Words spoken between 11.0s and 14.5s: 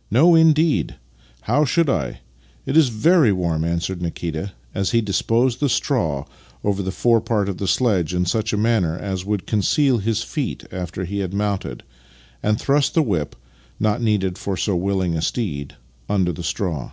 he had mounted, and thrust the whip (not needed